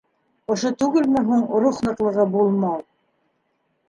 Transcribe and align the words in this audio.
Ошо 0.53 0.69
түгелме 0.83 1.21
һуң 1.27 1.43
рух 1.65 1.81
ныҡлығы 1.87 2.25
булмау? 2.37 2.81